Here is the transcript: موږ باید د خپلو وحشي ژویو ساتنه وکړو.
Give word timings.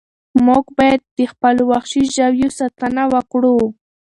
موږ 0.45 0.65
باید 0.77 1.01
د 1.17 1.19
خپلو 1.31 1.61
وحشي 1.71 2.03
ژویو 2.15 2.55
ساتنه 2.59 3.03
وکړو. 3.13 3.57